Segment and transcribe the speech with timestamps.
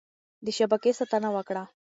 [0.45, 1.63] د شبکې ساتنه وکړه.